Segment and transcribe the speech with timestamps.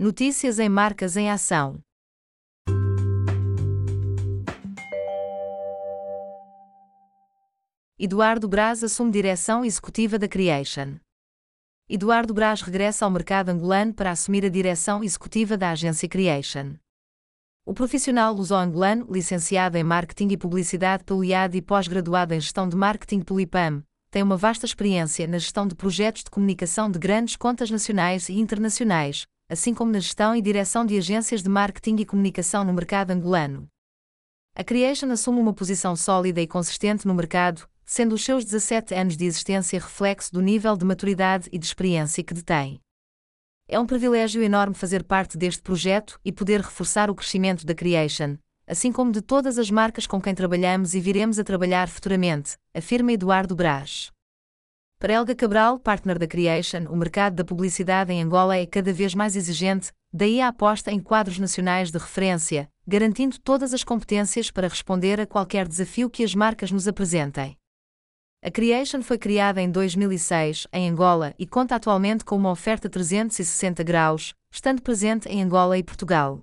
[0.00, 1.80] Notícias em Marcas em Ação.
[7.98, 10.98] Eduardo Braz assume direção executiva da Creation.
[11.88, 16.76] Eduardo Braz regressa ao mercado angolano para assumir a direção executiva da agência Creation.
[17.66, 22.76] O profissional luso-angolano, licenciado em Marketing e Publicidade pelo IAD e pós-graduado em Gestão de
[22.76, 27.34] Marketing pelo IPAM, tem uma vasta experiência na gestão de projetos de comunicação de grandes
[27.34, 32.04] contas nacionais e internacionais, assim como na gestão e direção de agências de marketing e
[32.04, 33.66] comunicação no mercado angolano.
[34.54, 39.16] A Creation assume uma posição sólida e consistente no mercado, sendo os seus 17 anos
[39.16, 42.80] de existência reflexo do nível de maturidade e de experiência que detém.
[43.66, 48.36] É um privilégio enorme fazer parte deste projeto e poder reforçar o crescimento da Creation,
[48.66, 53.12] assim como de todas as marcas com quem trabalhamos e viremos a trabalhar futuramente, afirma
[53.12, 54.10] Eduardo Braz.
[55.00, 59.14] Para Helga Cabral, partner da Creation, o mercado da publicidade em Angola é cada vez
[59.14, 64.66] mais exigente, daí a aposta em quadros nacionais de referência, garantindo todas as competências para
[64.66, 67.56] responder a qualquer desafio que as marcas nos apresentem.
[68.42, 73.84] A Creation foi criada em 2006, em Angola, e conta atualmente com uma oferta 360
[73.84, 76.42] graus, estando presente em Angola e Portugal.